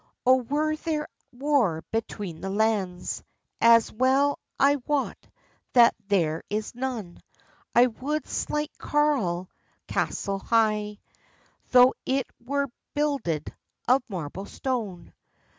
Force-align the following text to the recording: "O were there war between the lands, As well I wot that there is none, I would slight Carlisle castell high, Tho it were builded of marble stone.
"O 0.25 0.37
were 0.37 0.75
there 0.77 1.07
war 1.31 1.83
between 1.91 2.41
the 2.41 2.49
lands, 2.49 3.23
As 3.61 3.91
well 3.93 4.39
I 4.59 4.77
wot 4.87 5.27
that 5.73 5.93
there 6.07 6.41
is 6.49 6.73
none, 6.73 7.19
I 7.75 7.85
would 7.85 8.25
slight 8.27 8.71
Carlisle 8.79 9.47
castell 9.87 10.39
high, 10.39 10.97
Tho 11.69 11.93
it 12.03 12.25
were 12.43 12.69
builded 12.95 13.53
of 13.87 14.01
marble 14.09 14.47
stone. 14.47 15.13